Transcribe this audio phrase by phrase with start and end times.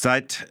[0.00, 0.46] Seit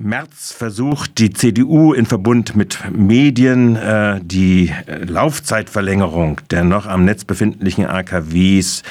[0.00, 7.04] März versucht die CDU in Verbund mit Medien äh, die äh, Laufzeitverlängerung der noch am
[7.04, 8.84] Netz befindlichen AKWs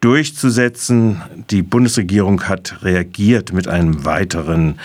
[0.00, 1.20] durchzusetzen.
[1.50, 4.78] Die Bundesregierung hat reagiert mit einem weiteren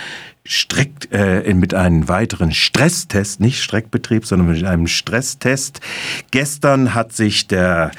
[0.47, 5.81] Streck, äh, mit einem weiteren Stresstest, nicht Streckbetrieb, sondern mit einem Stresstest.
[6.31, 7.91] Gestern hat sich der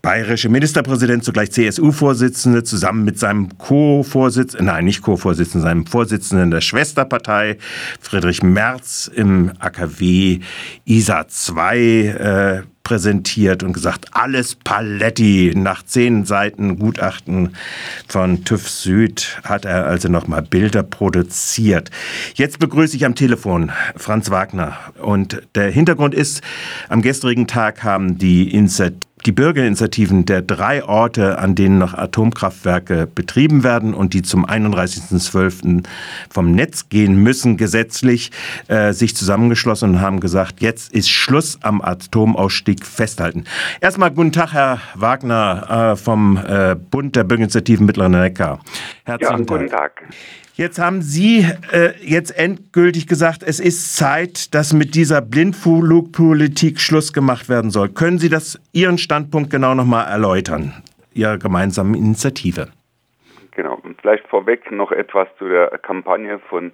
[0.00, 7.58] bayerische Ministerpräsident, zugleich CSU-Vorsitzende, zusammen mit seinem Co-Vorsitzenden, nein, nicht Co-Vorsitzenden, seinem Vorsitzenden der Schwesterpartei,
[8.00, 10.40] Friedrich Merz, im AKW
[10.84, 15.52] ISA 2 äh, präsentiert und gesagt, alles Paletti.
[15.54, 17.54] Nach zehn Seiten Gutachten
[18.08, 21.90] von TÜV Süd hat er also nochmal Bilder produziert.
[22.34, 24.78] Jetzt begrüße ich am Telefon Franz Wagner.
[25.02, 26.40] Und der Hintergrund ist,
[26.88, 33.06] am gestrigen Tag haben die Initiative die Bürgerinitiativen der drei Orte, an denen noch Atomkraftwerke
[33.06, 35.84] betrieben werden und die zum 31.12.
[36.30, 38.30] vom Netz gehen müssen, gesetzlich
[38.68, 43.44] äh, sich zusammengeschlossen und haben gesagt, jetzt ist Schluss am Atomausstieg festhalten.
[43.80, 48.60] Erstmal guten Tag, Herr Wagner äh, vom äh, Bund der Bürgerinitiativen Mittleren Neckar.
[49.04, 50.02] Herzlichen ja, guten Tag.
[50.58, 57.12] Jetzt haben Sie äh, jetzt endgültig gesagt, es ist Zeit, dass mit dieser Blindflugpolitik Schluss
[57.12, 57.90] gemacht werden soll.
[57.90, 60.72] Können Sie das Ihren Standpunkt genau nochmal erläutern,
[61.14, 62.66] Ihrer gemeinsamen Initiative?
[63.52, 63.78] Genau.
[63.84, 66.72] Und vielleicht vorweg noch etwas zu der Kampagne von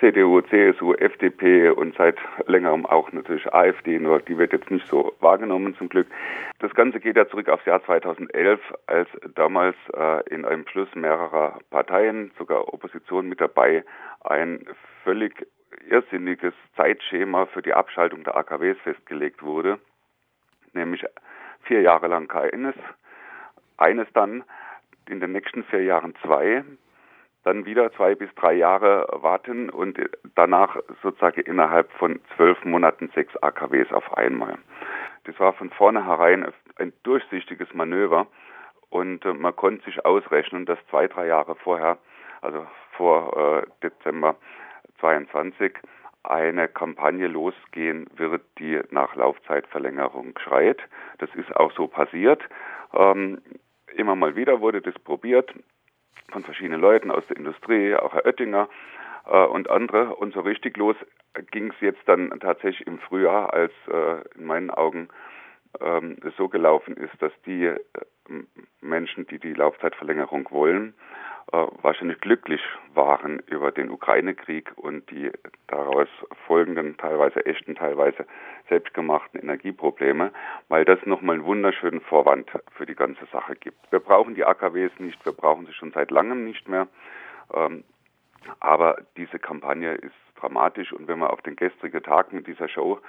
[0.00, 5.14] CDU, CSU, FDP und seit längerem auch natürlich AfD, nur die wird jetzt nicht so
[5.20, 6.08] wahrgenommen zum Glück.
[6.58, 11.58] Das Ganze geht ja zurück aufs Jahr 2011, als damals äh, in einem Beschluss mehrerer
[11.70, 13.84] Parteien, sogar Opposition mit dabei,
[14.20, 14.66] ein
[15.04, 15.46] völlig
[15.88, 19.78] irrsinniges Zeitschema für die Abschaltung der AKWs festgelegt wurde,
[20.72, 21.04] nämlich
[21.62, 22.74] vier Jahre lang keines,
[23.76, 24.44] eines dann
[25.08, 26.64] in den nächsten vier Jahren zwei,
[27.44, 29.98] dann wieder zwei bis drei Jahre warten und
[30.34, 34.58] danach sozusagen innerhalb von zwölf Monaten sechs AKWs auf einmal.
[35.24, 38.26] Das war von vornherein ein durchsichtiges Manöver
[38.90, 41.98] und äh, man konnte sich ausrechnen, dass zwei, drei Jahre vorher,
[42.40, 42.66] also
[42.96, 44.36] vor äh, Dezember
[45.00, 45.74] 22,
[46.22, 50.80] eine Kampagne losgehen wird, die nach Laufzeitverlängerung schreit.
[51.18, 52.42] Das ist auch so passiert.
[52.94, 53.42] Ähm,
[53.94, 55.54] immer mal wieder wurde das probiert
[56.30, 58.68] von verschiedenen Leuten aus der Industrie, auch Herr Oettinger
[59.26, 60.14] äh, und andere.
[60.16, 60.96] Und so richtig los
[61.50, 65.08] ging es jetzt dann tatsächlich im Frühjahr, als äh, in meinen Augen
[65.80, 67.78] ähm, so gelaufen ist, dass die äh,
[68.80, 70.94] Menschen, die die Laufzeitverlängerung wollen,
[71.52, 72.60] äh, wahrscheinlich glücklich
[72.94, 75.30] waren über den Ukraine-Krieg und die
[75.66, 76.08] daraus
[76.46, 78.26] folgenden, teilweise echten, teilweise
[78.68, 80.32] selbstgemachten Energieprobleme,
[80.68, 83.76] weil das nochmal einen wunderschönen Vorwand für die ganze Sache gibt.
[83.92, 86.88] Wir brauchen die AKWs nicht, wir brauchen sie schon seit langem nicht mehr.
[87.52, 87.84] Ähm,
[88.60, 93.00] aber diese Kampagne ist dramatisch und wenn wir auf den gestrigen Tag mit dieser Show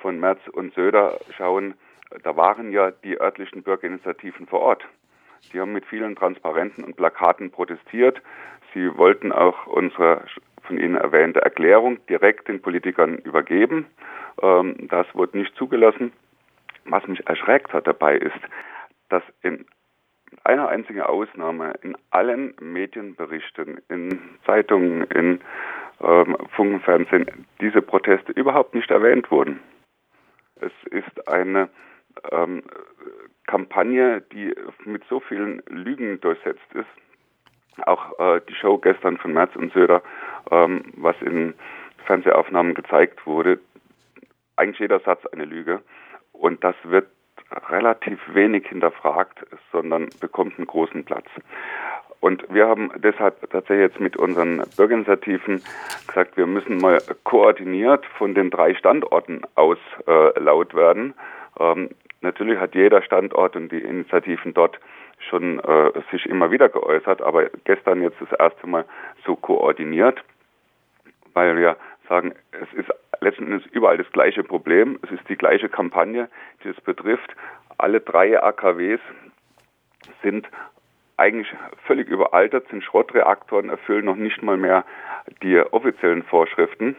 [0.00, 1.74] von Merz und Söder schauen,
[2.22, 4.84] da waren ja die örtlichen Bürgerinitiativen vor Ort.
[5.52, 8.20] Die haben mit vielen Transparenten und Plakaten protestiert.
[8.74, 10.24] Sie wollten auch unsere
[10.62, 13.86] von Ihnen erwähnte Erklärung direkt den Politikern übergeben.
[14.42, 16.12] Ähm, das wurde nicht zugelassen.
[16.84, 18.38] Was mich erschreckt hat dabei ist,
[19.08, 19.66] dass in
[20.44, 25.40] einer einzigen Ausnahme in allen Medienberichten, in Zeitungen, in
[26.00, 26.82] ähm, Funk
[27.60, 29.60] diese Proteste überhaupt nicht erwähnt wurden.
[30.60, 31.68] Es ist eine
[32.30, 32.62] ähm,
[33.46, 37.86] Kampagne, die mit so vielen Lügen durchsetzt ist.
[37.86, 40.02] Auch äh, die Show gestern von Merz und Söder,
[40.50, 41.54] ähm, was in
[42.06, 43.58] Fernsehaufnahmen gezeigt wurde,
[44.56, 45.80] eigentlich jeder Satz eine Lüge.
[46.32, 47.08] Und das wird
[47.70, 51.26] relativ wenig hinterfragt, sondern bekommt einen großen Platz.
[52.20, 55.62] Und wir haben deshalb tatsächlich jetzt mit unseren Bürgerinitiativen
[56.06, 61.14] gesagt, wir müssen mal koordiniert von den drei Standorten aus äh, laut werden.
[61.60, 61.90] Ähm,
[62.20, 64.78] Natürlich hat jeder Standort und die Initiativen dort
[65.28, 68.84] schon äh, sich immer wieder geäußert, aber gestern jetzt das erste Mal
[69.24, 70.22] so koordiniert,
[71.34, 71.76] weil wir
[72.08, 72.90] sagen, es ist
[73.20, 76.28] letzten Endes überall das gleiche Problem, es ist die gleiche Kampagne,
[76.64, 77.34] die es betrifft.
[77.76, 79.00] Alle drei AKWs
[80.22, 80.48] sind
[81.16, 81.52] eigentlich
[81.84, 84.84] völlig überaltert, sind Schrottreaktoren, erfüllen noch nicht mal mehr
[85.42, 86.96] die offiziellen Vorschriften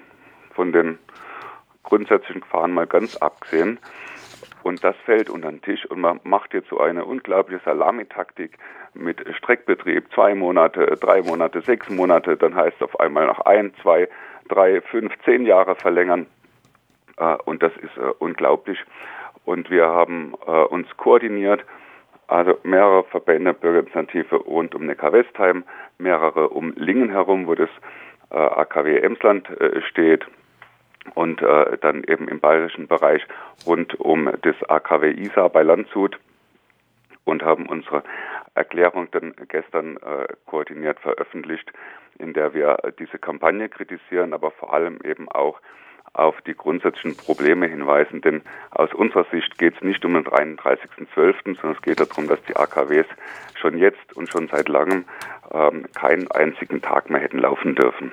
[0.54, 1.00] von den
[1.84, 3.80] grundsätzlichen Gefahren mal ganz abgesehen.
[4.64, 8.58] Und das fällt unter den Tisch und man macht jetzt so eine unglaubliche Salamitaktik
[8.94, 13.74] mit Streckbetrieb, zwei Monate, drei Monate, sechs Monate, dann heißt es auf einmal noch ein,
[13.82, 14.10] zwei,
[14.50, 16.26] drei, fünf, zehn Jahre verlängern.
[17.18, 18.80] Äh, und das ist äh, unglaublich.
[19.46, 21.64] Und wir haben äh, uns koordiniert
[22.28, 25.64] Also mehrere Verbände, Bürgerinitiative rund um Neckar-Westheim,
[25.98, 27.70] mehrere um Lingen herum, wo das
[28.30, 29.48] AKW Emsland
[29.90, 30.24] steht
[31.16, 33.26] und äh, dann eben im bayerischen Bereich
[33.66, 36.20] rund um das AKW Isar bei Landshut
[37.26, 38.04] und haben unsere
[38.56, 41.72] Erklärung dann gestern äh, koordiniert veröffentlicht,
[42.18, 45.62] in der wir diese Kampagne kritisieren, aber vor allem eben auch
[46.14, 48.22] auf die grundsätzlichen Probleme hinweisen.
[48.22, 48.42] Denn
[48.72, 51.06] aus unserer Sicht geht es nicht um den 31.12.,
[51.44, 53.06] sondern es geht darum, dass die AKWs
[53.56, 55.06] schon jetzt und schon seit langem
[55.94, 58.12] keinen einzigen Tag mehr hätten laufen dürfen.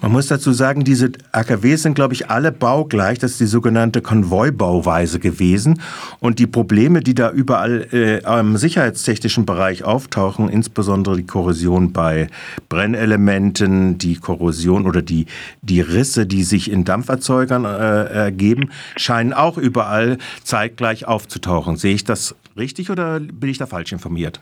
[0.00, 3.18] Man muss dazu sagen, diese AKWs sind, glaube ich, alle baugleich.
[3.18, 5.82] Das ist die sogenannte Konvoibauweise gewesen.
[6.20, 12.28] Und die Probleme, die da überall äh, im sicherheitstechnischen Bereich auftauchen, insbesondere die Korrosion bei
[12.68, 15.26] Brennelementen, die Korrosion oder die,
[15.62, 21.76] die Risse, die sich in Dampferzeugern äh, ergeben, scheinen auch überall zeitgleich aufzutauchen.
[21.76, 24.40] Sehe ich das richtig oder bin ich da falsch informiert?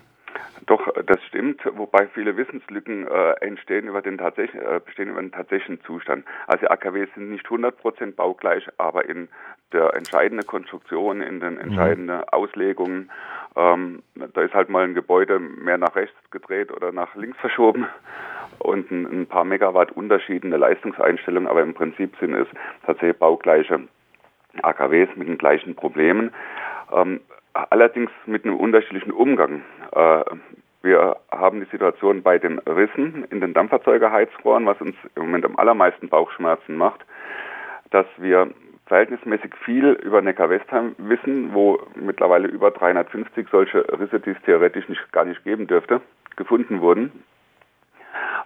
[1.09, 5.83] Das stimmt, wobei viele Wissenslücken äh, entstehen über den tatsächlichen, äh, bestehen über den tatsächlichen
[5.85, 6.27] Zustand.
[6.47, 9.29] Also AKW sind nicht 100% baugleich, aber in
[9.73, 11.61] der entscheidenden Konstruktion, in den mhm.
[11.61, 13.11] entscheidenden Auslegungen,
[13.57, 14.03] ähm,
[14.35, 17.87] da ist halt mal ein Gebäude mehr nach rechts gedreht oder nach links verschoben
[18.59, 22.49] und ein, ein paar Megawatt Unterschied in der Leistungseinstellung, aber im Prinzip sind es
[22.85, 23.81] tatsächlich baugleiche
[24.61, 26.35] AKWs mit den gleichen Problemen.
[26.93, 27.21] Ähm,
[27.55, 29.63] allerdings mit einem unterschiedlichen Umgang.
[29.93, 30.25] Äh,
[30.89, 35.57] wir haben die Situation bei den Rissen in den Dampferzeugerheizrohren, was uns im Moment am
[35.57, 37.05] allermeisten Bauchschmerzen macht,
[37.91, 38.49] dass wir
[38.87, 45.13] verhältnismäßig viel über Neckar-Westheim wissen, wo mittlerweile über 350 solche Risse, die es theoretisch nicht,
[45.13, 46.01] gar nicht geben dürfte,
[46.37, 47.13] gefunden wurden.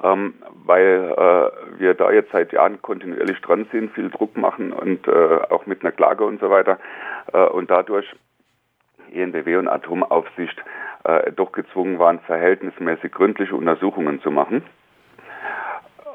[0.03, 0.35] Ähm,
[0.65, 5.39] weil äh, wir da jetzt seit Jahren kontinuierlich dran sind, viel Druck machen und äh,
[5.49, 6.81] auch mit einer Klage und so weiter
[7.33, 8.13] äh, und dadurch
[9.13, 10.61] ENBW und Atomaufsicht
[11.05, 14.63] äh, doch gezwungen waren, verhältnismäßig gründliche Untersuchungen zu machen.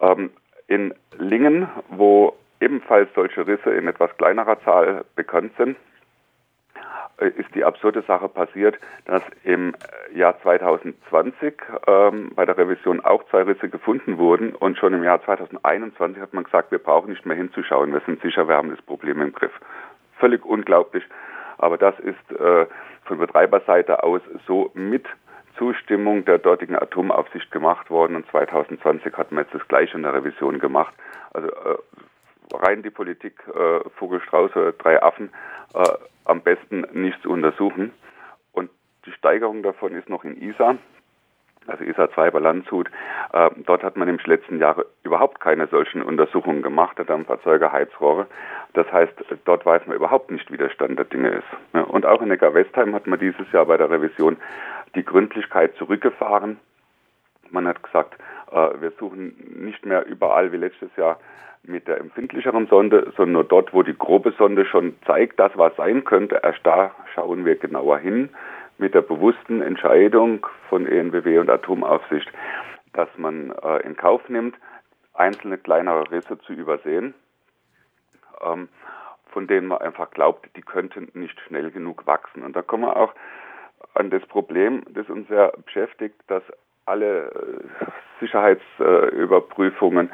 [0.01, 0.31] Ähm,
[0.67, 5.77] in Lingen, wo ebenfalls solche Risse in etwas kleinerer Zahl bekannt sind,
[7.19, 9.73] äh, ist die absurde Sache passiert, dass im
[10.13, 11.53] Jahr 2020
[11.87, 16.33] ähm, bei der Revision auch zwei Risse gefunden wurden und schon im Jahr 2021 hat
[16.33, 19.33] man gesagt, wir brauchen nicht mehr hinzuschauen, wir sind sicher, wir haben das Problem im
[19.33, 19.53] Griff.
[20.19, 21.03] Völlig unglaublich,
[21.57, 22.65] aber das ist äh,
[23.07, 25.05] von Betreiberseite aus so mit
[25.57, 30.13] Zustimmung der dortigen Atomaufsicht gemacht worden und 2020 hat man jetzt das gleiche in der
[30.13, 30.93] Revision gemacht.
[31.33, 31.77] Also äh,
[32.53, 35.31] rein die Politik äh, Vogelstrauß drei Affen
[35.73, 35.83] äh,
[36.25, 37.91] am besten nicht zu untersuchen.
[38.51, 38.69] Und
[39.05, 40.77] die Steigerung davon ist noch in ISA
[41.67, 42.89] also ISA 2 bei Landshut.
[43.33, 48.27] Äh, dort hat man im letzten Jahre überhaupt keine solchen Untersuchungen gemacht, der Dampferzeuger Heizrohre.
[48.73, 49.13] Das heißt,
[49.45, 51.47] dort weiß man überhaupt nicht, wie der Stand der Dinge ist.
[51.73, 54.37] Ja, und auch in Neckar-Westheim hat man dieses Jahr bei der Revision
[54.95, 56.59] die Gründlichkeit zurückgefahren.
[57.49, 58.15] Man hat gesagt,
[58.51, 61.19] äh, wir suchen nicht mehr überall wie letztes Jahr
[61.63, 65.75] mit der empfindlicheren Sonde, sondern nur dort, wo die grobe Sonde schon zeigt, dass was
[65.75, 66.39] sein könnte.
[66.41, 68.29] Erst da schauen wir genauer hin
[68.77, 72.31] mit der bewussten Entscheidung von ENBW und Atomaufsicht,
[72.93, 74.55] dass man äh, in Kauf nimmt,
[75.13, 77.13] einzelne kleinere Risse zu übersehen,
[78.41, 78.69] ähm,
[79.31, 82.43] von denen man einfach glaubt, die könnten nicht schnell genug wachsen.
[82.43, 83.13] Und da kommen wir auch
[83.93, 86.43] an das Problem, das uns sehr beschäftigt, dass
[86.85, 87.85] alle äh,
[88.19, 90.11] Sicherheitsüberprüfungen,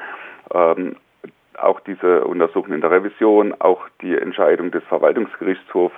[0.54, 0.96] ähm,
[1.58, 5.96] auch diese Untersuchungen in der Revision, auch die Entscheidung des Verwaltungsgerichtshofs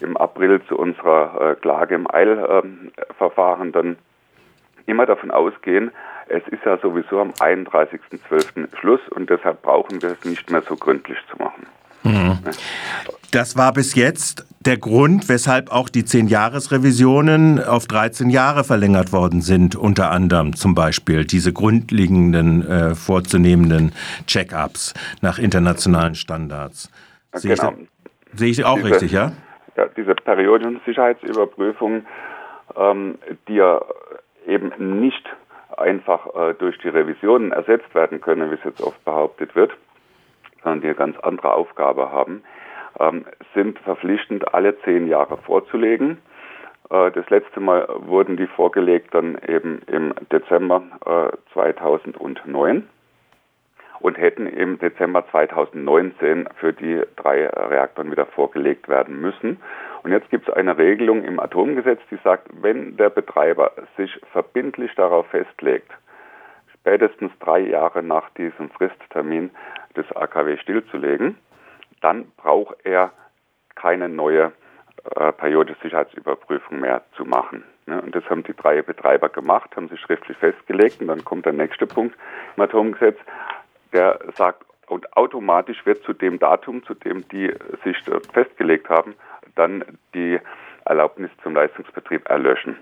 [0.00, 3.96] im April zu unserer äh, Klage im Eilverfahren dann
[4.86, 5.90] immer davon ausgehen,
[6.28, 8.76] es ist ja sowieso am 31.12.
[8.78, 11.66] Schluss und deshalb brauchen wir es nicht mehr so gründlich zu machen.
[12.02, 12.38] Mhm.
[13.30, 19.40] Das war bis jetzt der Grund, weshalb auch die 10-Jahres-Revisionen auf 13 Jahre verlängert worden
[19.40, 23.92] sind, unter anderem zum Beispiel diese grundlegenden äh, vorzunehmenden
[24.26, 26.90] Check-ups nach internationalen Standards.
[27.32, 27.72] Sehe genau.
[27.72, 29.32] ich, sehe ich auch diese, richtig, ja?
[29.76, 32.06] Ja, diese Periodensicherheitsüberprüfung,
[32.76, 33.80] ähm, die ja
[34.46, 35.28] eben nicht
[35.76, 39.72] einfach äh, durch die Revisionen ersetzt werden können, wie es jetzt oft behauptet wird,
[40.62, 42.42] sondern die eine ganz andere Aufgabe haben,
[43.00, 46.18] ähm, sind verpflichtend alle zehn Jahre vorzulegen.
[46.90, 52.88] Äh, das letzte Mal wurden die vorgelegt dann eben im Dezember äh, 2009
[54.04, 59.62] und hätten im Dezember 2019 für die drei Reaktoren wieder vorgelegt werden müssen.
[60.02, 64.94] Und jetzt gibt es eine Regelung im Atomgesetz, die sagt, wenn der Betreiber sich verbindlich
[64.94, 65.90] darauf festlegt,
[66.74, 69.50] spätestens drei Jahre nach diesem Fristtermin
[69.96, 71.38] des AKW stillzulegen,
[72.02, 73.10] dann braucht er
[73.74, 74.52] keine neue
[75.16, 77.64] äh, periodische Sicherheitsüberprüfung mehr zu machen.
[77.86, 81.00] Ja, und das haben die drei Betreiber gemacht, haben sie schriftlich festgelegt.
[81.00, 82.14] Und dann kommt der nächste Punkt
[82.54, 83.16] im Atomgesetz,
[83.94, 87.50] der sagt, und automatisch wird zu dem Datum, zu dem die
[87.84, 87.96] sich
[88.32, 89.14] festgelegt haben,
[89.54, 89.82] dann
[90.12, 90.38] die
[90.84, 92.76] Erlaubnis zum Leistungsbetrieb erlöschen.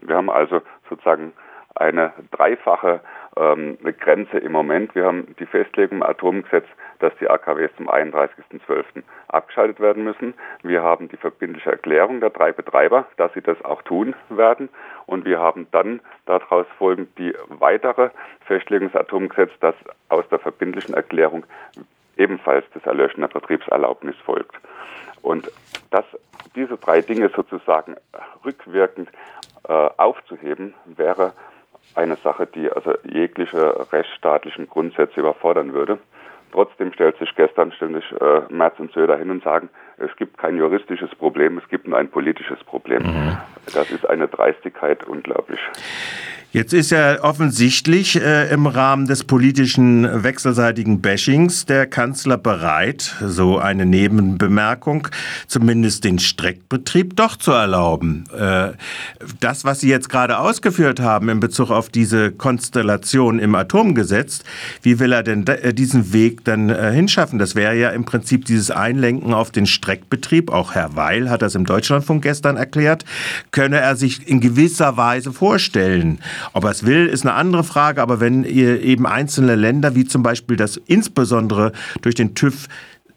[0.00, 1.32] Wir haben also sozusagen
[1.74, 3.00] eine dreifache
[3.36, 4.94] ähm, Grenze im Moment.
[4.94, 6.66] Wir haben die Festlegung im Atomgesetz,
[7.00, 9.02] dass die AKWs zum 31.12.
[9.28, 10.34] abgeschaltet werden müssen.
[10.62, 14.68] Wir haben die verbindliche Erklärung der drei Betreiber, dass sie das auch tun werden.
[15.06, 18.10] Und wir haben dann daraus folgend die weitere
[18.46, 19.74] Festlegung des Atomgesetzes, dass
[20.08, 21.44] aus der verbindlichen Erklärung
[22.16, 24.54] ebenfalls das Erlöschen der Betriebserlaubnis folgt.
[25.22, 25.50] Und
[25.90, 26.04] dass
[26.54, 27.96] diese drei Dinge sozusagen
[28.44, 29.08] rückwirkend
[29.68, 31.32] äh, aufzuheben, wäre
[31.94, 35.98] eine Sache, die also jegliche rechtsstaatlichen Grundsätze überfordern würde.
[36.52, 40.56] Trotzdem stellt sich gestern ständig äh, Merz und Söder hin und sagen, es gibt kein
[40.56, 43.02] juristisches Problem, es gibt nur ein politisches Problem.
[43.02, 43.36] Mhm.
[43.72, 45.60] Das ist eine Dreistigkeit unglaublich.
[46.54, 53.58] Jetzt ist ja offensichtlich äh, im Rahmen des politischen wechselseitigen Bashings der Kanzler bereit, so
[53.58, 55.08] eine Nebenbemerkung,
[55.48, 58.26] zumindest den Streckbetrieb doch zu erlauben.
[58.32, 58.74] Äh,
[59.40, 64.44] das, was Sie jetzt gerade ausgeführt haben in Bezug auf diese Konstellation im Atomgesetz,
[64.80, 67.40] wie will er denn äh, diesen Weg dann äh, hinschaffen?
[67.40, 70.52] Das wäre ja im Prinzip dieses Einlenken auf den Streckbetrieb.
[70.52, 73.04] Auch Herr Weil hat das im Deutschlandfunk gestern erklärt.
[73.54, 76.18] Könne er sich in gewisser Weise vorstellen.
[76.54, 80.24] Ob er es will, ist eine andere Frage, aber wenn eben einzelne Länder, wie zum
[80.24, 81.70] Beispiel das insbesondere
[82.02, 82.66] durch den TÜV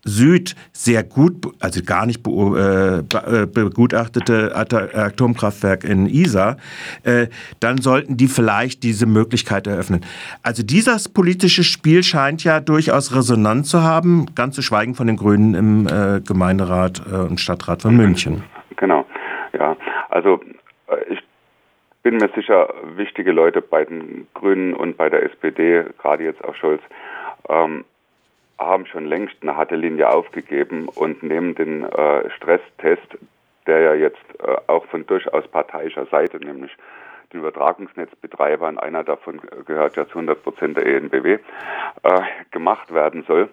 [0.04, 3.04] Süd sehr gut, also gar nicht äh, äh,
[3.48, 6.58] begutachtete Atomkraftwerk in Isar,
[7.02, 7.28] äh,
[7.60, 10.02] dann sollten die vielleicht diese Möglichkeit eröffnen.
[10.44, 15.18] Also dieses politische Spiel scheint ja durchaus Resonanz zu haben, ganz zu schweigen von den
[15.18, 15.88] Grünen im
[16.26, 18.44] Gemeinderat und Stadtrat von München.
[18.78, 19.04] Genau,
[19.58, 19.76] ja.
[20.18, 20.40] Also
[21.10, 21.20] ich
[22.02, 26.56] bin mir sicher, wichtige Leute bei den Grünen und bei der SPD, gerade jetzt auch
[26.56, 26.82] Scholz,
[27.50, 27.86] ähm,
[28.58, 33.20] haben schon längst eine harte Linie aufgegeben und nehmen den äh, Stresstest,
[33.68, 36.72] der ja jetzt äh, auch von durchaus parteiischer Seite, nämlich
[37.32, 43.50] den Übertragungsnetzbetreibern, einer davon gehört ja zu 100 Prozent der ENBW, äh, gemacht werden soll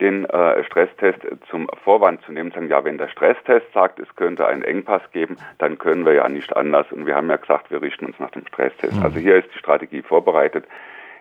[0.00, 4.46] den äh, Stresstest zum Vorwand zu nehmen, sagen, ja, wenn der Stresstest sagt, es könnte
[4.46, 6.90] einen Engpass geben, dann können wir ja nicht anders.
[6.90, 8.96] Und wir haben ja gesagt, wir richten uns nach dem Stresstest.
[8.96, 9.02] Mhm.
[9.02, 10.64] Also hier ist die Strategie vorbereitet.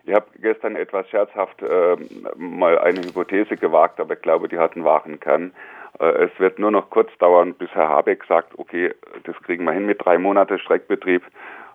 [0.03, 1.95] Ich habe gestern etwas scherzhaft äh,
[2.35, 5.51] mal eine Hypothese gewagt, aber ich glaube, die hat einen wahren Kern.
[5.99, 9.73] Äh, es wird nur noch kurz dauern, bis Herr Habeck sagt, okay, das kriegen wir
[9.73, 11.23] hin mit drei Monate Streckbetrieb.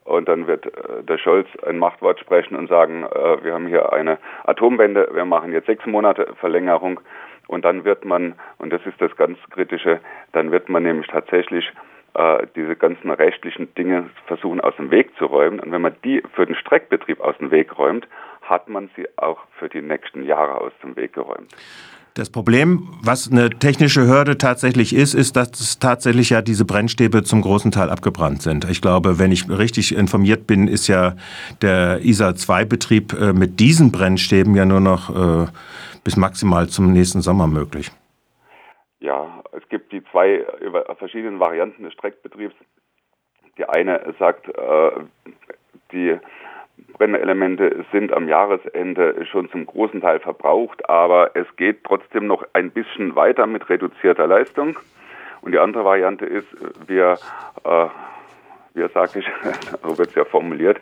[0.06, 3.92] Und dann wird äh, der Scholz ein Machtwort sprechen und sagen, äh, wir haben hier
[3.92, 7.00] eine Atomwende, wir machen jetzt sechs Monate Verlängerung.
[7.48, 10.00] Und dann wird man, und das ist das ganz Kritische,
[10.32, 11.70] dann wird man nämlich tatsächlich
[12.14, 15.60] äh, diese ganzen rechtlichen Dinge versuchen aus dem Weg zu räumen.
[15.60, 18.06] Und wenn man die für den Streckbetrieb aus dem Weg räumt,
[18.42, 21.52] hat man sie auch für die nächsten Jahre aus dem Weg geräumt.
[22.16, 27.42] Das Problem, was eine technische Hürde tatsächlich ist, ist, dass tatsächlich ja diese Brennstäbe zum
[27.42, 28.64] großen Teil abgebrannt sind.
[28.70, 31.12] Ich glaube, wenn ich richtig informiert bin, ist ja
[31.60, 35.46] der ISA-2-Betrieb äh, mit diesen Brennstäben ja nur noch äh,
[36.04, 37.90] bis maximal zum nächsten Sommer möglich.
[39.00, 40.46] Ja, es gibt die zwei
[40.96, 42.54] verschiedenen Varianten des Streckbetriebs.
[43.58, 44.90] Die eine sagt, äh,
[45.92, 46.18] die
[46.96, 52.70] Brennelemente sind am Jahresende schon zum großen Teil verbraucht, aber es geht trotzdem noch ein
[52.70, 54.78] bisschen weiter mit reduzierter Leistung.
[55.42, 56.48] Und die andere Variante ist,
[56.86, 57.18] wir,
[57.64, 57.86] äh,
[58.72, 59.26] wie sage ich,
[59.82, 60.78] so wird es ja formuliert,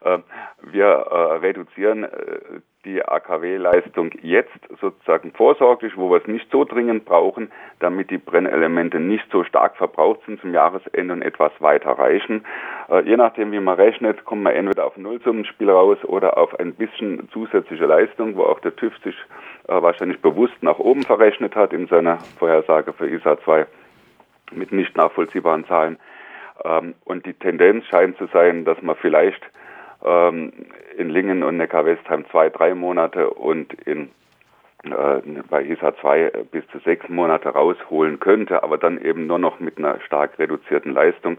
[0.00, 0.18] äh,
[0.62, 2.08] wir äh, reduzieren äh,
[2.84, 9.00] die AKW-Leistung jetzt sozusagen vorsorglich, wo wir es nicht so dringend brauchen, damit die Brennelemente
[9.00, 12.44] nicht so stark verbraucht sind zum Jahresende und etwas weiter reichen.
[13.04, 17.28] je nachdem, wie man rechnet, kommt man entweder auf Nullsummenspiel raus oder auf ein bisschen
[17.32, 19.16] zusätzliche Leistung, wo auch der TÜV sich
[19.66, 23.66] wahrscheinlich bewusst nach oben verrechnet hat in seiner Vorhersage für ISA 2
[24.52, 25.98] mit nicht nachvollziehbaren Zahlen.
[26.64, 29.42] Ähm, und die Tendenz scheint zu sein, dass man vielleicht
[30.04, 30.52] ähm,
[30.96, 34.10] in Lingen und Neckar-Westheim zwei, drei Monate und in
[34.84, 39.58] äh, bei ISA 2 bis zu sechs Monate rausholen könnte, aber dann eben nur noch
[39.58, 41.38] mit einer stark reduzierten Leistung.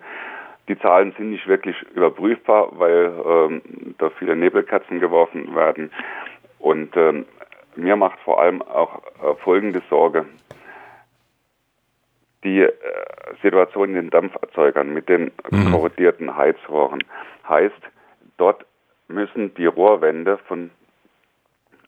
[0.68, 3.62] Die Zahlen sind nicht wirklich überprüfbar, weil ähm,
[3.98, 5.92] da viele Nebelkatzen geworfen werden.
[6.60, 7.25] Und ähm,
[7.75, 10.25] mir macht vor allem auch äh, folgende Sorge.
[12.44, 12.72] Die äh,
[13.42, 15.72] Situation in den Dampferzeugern mit den mhm.
[15.72, 17.04] korrodierten Heizrohren
[17.48, 17.82] heißt,
[18.39, 18.65] Dort
[19.08, 20.72] müssen die Rohrwände von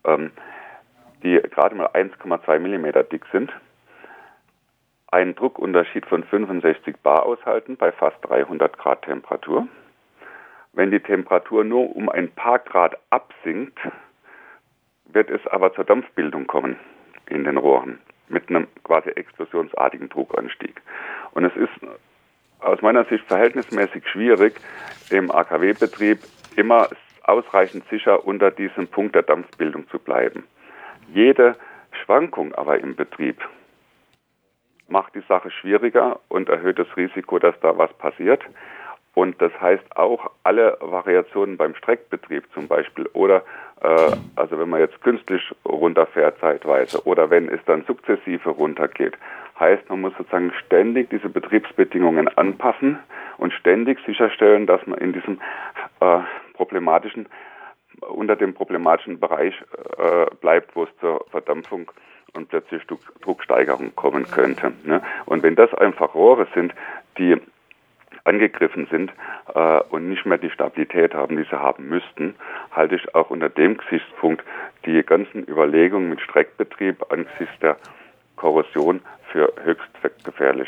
[0.04, 0.32] ähm,
[1.24, 3.52] die gerade mal 1,2 Millimeter dick sind,
[5.12, 9.68] einen Druckunterschied von 65 bar aushalten bei fast 300 Grad Temperatur.
[10.74, 13.78] Wenn die Temperatur nur um ein paar Grad absinkt,
[15.06, 16.78] wird es aber zur Dampfbildung kommen
[17.30, 20.82] in den Rohren mit einem quasi explosionsartigen Druckanstieg.
[21.34, 21.72] Und es ist
[22.60, 24.56] aus meiner Sicht verhältnismäßig schwierig,
[25.10, 26.20] im AKW-Betrieb
[26.56, 26.88] immer
[27.24, 30.44] ausreichend sicher unter diesem Punkt der Dampfbildung zu bleiben.
[31.14, 31.56] Jede
[32.04, 33.38] Schwankung aber im Betrieb
[34.88, 38.42] macht die Sache schwieriger und erhöht das Risiko, dass da was passiert.
[39.14, 43.44] Und das heißt auch alle Variationen beim Streckbetrieb zum Beispiel oder
[43.82, 49.18] äh, also wenn man jetzt künstlich runterfährt zeitweise oder wenn es dann sukzessive runtergeht,
[49.62, 53.00] heißt man muss sozusagen ständig diese Betriebsbedingungen anpassen
[53.38, 55.40] und ständig sicherstellen, dass man in diesem
[56.02, 56.20] äh,
[56.54, 57.28] problematischen
[58.02, 59.54] unter dem problematischen Bereich
[59.98, 61.92] äh, bleibt, wo es zur Verdampfung
[62.34, 62.82] und plötzlich
[63.22, 64.74] Drucksteigerung kommen könnte.
[64.84, 65.02] Ne?
[65.26, 66.74] Und wenn das einfach Rohre sind,
[67.18, 67.38] die
[68.24, 69.12] angegriffen sind
[69.54, 72.36] äh, und nicht mehr die Stabilität haben, die sie haben müssten,
[72.72, 74.44] halte ich auch unter dem Gesichtspunkt
[74.86, 77.78] die ganzen Überlegungen mit Streckbetrieb angesichts der
[78.36, 80.68] Korrosion für höchst gefährlich.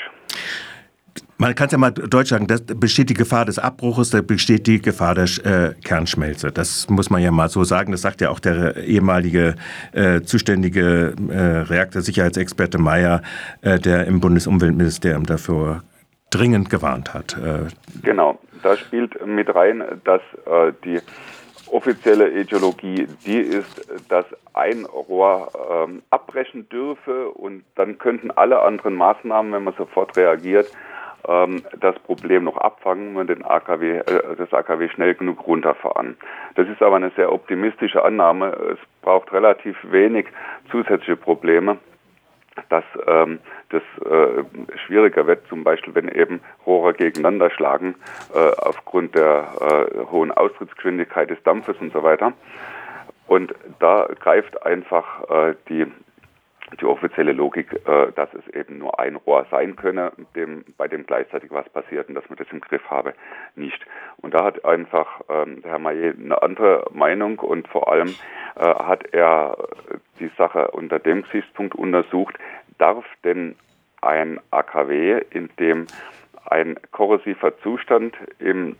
[1.37, 4.65] Man kann es ja mal deutsch sagen, da besteht die Gefahr des Abbruches, da besteht
[4.65, 6.51] die Gefahr der äh, Kernschmelze.
[6.51, 7.91] Das muss man ja mal so sagen.
[7.91, 9.55] Das sagt ja auch der ehemalige
[9.91, 11.37] äh, zuständige äh,
[11.69, 13.21] Reaktorsicherheitsexperte Meyer,
[13.61, 15.83] äh, der im Bundesumweltministerium dafür
[16.29, 17.35] dringend gewarnt hat.
[17.37, 17.67] Äh.
[18.03, 20.99] Genau, da spielt mit rein, dass äh, die
[21.73, 28.95] offizielle Ideologie die ist, dass ein Rohr ähm, abbrechen dürfe und dann könnten alle anderen
[28.95, 30.71] Maßnahmen, wenn man sofort reagiert,
[31.27, 36.17] ähm, das Problem noch abfangen und den AKW, äh, das AKW schnell genug runterfahren.
[36.55, 38.55] Das ist aber eine sehr optimistische Annahme.
[38.73, 40.27] Es braucht relativ wenig
[40.69, 41.79] zusätzliche Probleme
[42.69, 44.43] dass ähm, das äh,
[44.85, 47.95] schwieriger wird, zum Beispiel wenn eben Rohre gegeneinander schlagen
[48.33, 52.33] äh, aufgrund der äh, hohen Austrittsgeschwindigkeit des Dampfes und so weiter.
[53.27, 55.87] Und da greift einfach äh, die
[56.79, 61.05] die offizielle Logik, äh, dass es eben nur ein Rohr sein könne, dem, bei dem
[61.05, 63.13] gleichzeitig was passiert und dass man das im Griff habe,
[63.55, 63.85] nicht.
[64.17, 68.09] Und da hat einfach ähm, Herr Maillet eine andere Meinung und vor allem
[68.55, 69.57] äh, hat er
[70.19, 72.37] die Sache unter dem Gesichtspunkt untersucht,
[72.77, 73.55] darf denn
[74.01, 75.87] ein AKW, in dem
[76.45, 78.75] ein korrosiver Zustand im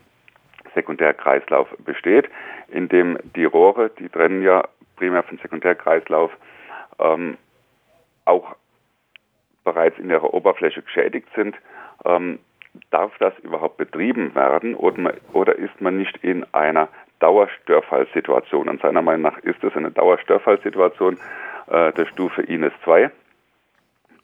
[0.74, 2.28] Sekundärkreislauf besteht,
[2.68, 4.64] in dem die Rohre, die trennen ja
[4.96, 6.30] primär vom Sekundärkreislauf,
[6.98, 7.36] ähm,
[8.24, 8.56] auch
[9.64, 11.56] bereits in ihrer Oberfläche geschädigt sind,
[12.04, 12.38] ähm,
[12.90, 16.88] darf das überhaupt betrieben werden oder, oder ist man nicht in einer
[17.20, 18.68] Dauerstörfallsituation?
[18.68, 21.18] Und seiner Meinung nach ist es eine Dauerstörfallsituation
[21.68, 23.10] äh, der Stufe INES 2.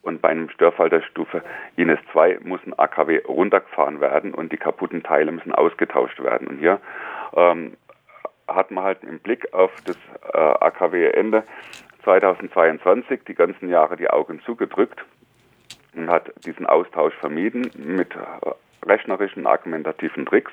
[0.03, 1.43] Und bei einem Störfall der Stufe
[1.77, 6.49] INES 2 muss ein AKW runtergefahren werden und die kaputten Teile müssen ausgetauscht werden.
[6.49, 6.81] Und hier
[7.37, 7.77] ähm,
[8.49, 9.97] hat man halt im Blick auf das
[10.33, 11.45] äh, AKW-Ende
[12.05, 15.05] 2022 die ganzen Jahre die Augen zugedrückt
[15.95, 18.15] und hat diesen Austausch vermieden mit
[18.87, 20.53] rechnerischen, argumentativen Tricks.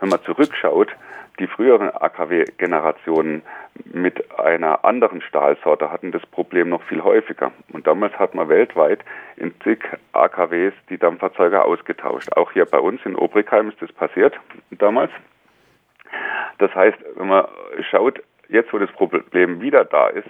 [0.00, 0.94] Wenn man zurückschaut,
[1.38, 3.42] die früheren AKW-Generationen
[3.84, 7.52] mit einer anderen Stahlsorte hatten das Problem noch viel häufiger.
[7.72, 9.00] Und damals hat man weltweit
[9.36, 9.78] in zig
[10.12, 12.36] AKWs die Dampferzeuge ausgetauscht.
[12.36, 14.38] Auch hier bei uns in Obrigheim ist das passiert
[14.70, 15.10] damals.
[16.58, 17.46] Das heißt, wenn man
[17.90, 20.28] schaut, jetzt wo das Problem wieder da ist,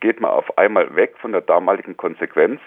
[0.00, 2.60] geht man auf einmal weg von der damaligen Konsequenz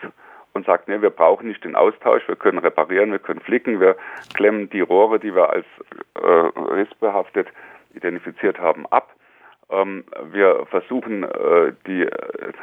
[0.53, 3.95] und sagt, nee, wir brauchen nicht den Austausch, wir können reparieren, wir können flicken, wir
[4.35, 5.65] klemmen die Rohre, die wir als
[6.15, 7.47] äh, rissbehaftet
[7.93, 9.09] identifiziert haben, ab.
[9.69, 12.53] Ähm, wir versuchen, äh, die, äh,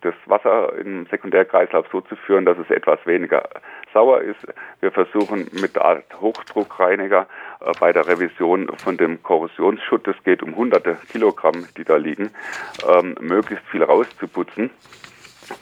[0.00, 3.48] das Wasser im Sekundärkreislauf so zu führen, dass es etwas weniger
[3.92, 4.46] sauer ist.
[4.80, 7.26] Wir versuchen mit Art Hochdruckreiniger
[7.80, 12.30] bei der Revision von dem Korrosionsschutt, es geht um hunderte Kilogramm, die da liegen,
[12.88, 14.70] ähm, möglichst viel rauszuputzen.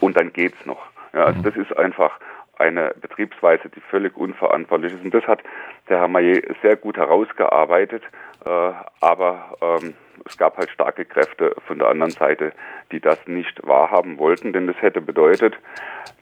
[0.00, 0.86] Und dann geht's noch.
[1.12, 2.18] Ja, also das ist einfach
[2.58, 5.04] eine Betriebsweise, die völlig unverantwortlich ist.
[5.04, 5.42] Und das hat
[5.88, 8.02] der Herr Maillet sehr gut herausgearbeitet.
[8.44, 12.52] Äh, aber ähm, es gab halt starke Kräfte von der anderen Seite,
[12.92, 15.56] die das nicht wahrhaben wollten, denn das hätte bedeutet,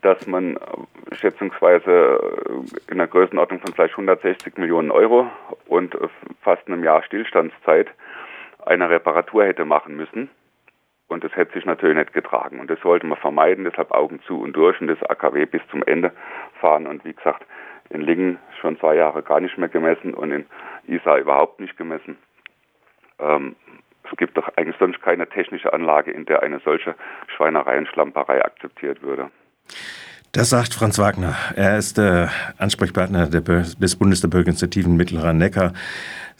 [0.02, 5.30] dass man äh, schätzungsweise äh, in der Größenordnung von vielleicht 160 Millionen Euro
[5.66, 6.08] und äh,
[6.42, 7.88] fast einem Jahr Stillstandszeit
[8.64, 10.30] eine Reparatur hätte machen müssen.
[11.08, 12.60] Und das hätte sich natürlich nicht getragen.
[12.60, 15.82] Und das wollte man vermeiden, deshalb Augen zu und durch und das AKW bis zum
[15.82, 16.12] Ende
[16.60, 16.86] fahren.
[16.86, 17.44] Und wie gesagt,
[17.90, 20.46] in Lingen schon zwei Jahre gar nicht mehr gemessen und in
[20.86, 22.16] Isar überhaupt nicht gemessen.
[23.18, 23.54] Ähm,
[24.10, 26.94] es gibt doch eigentlich sonst keine technische Anlage, in der eine solche
[27.36, 29.30] Schweinerei und Schlamperei akzeptiert würde.
[30.32, 31.36] Das sagt Franz Wagner.
[31.54, 35.72] Er ist der Ansprechpartner des Bundes der Bürgerinitiativen Mittlerer Neckar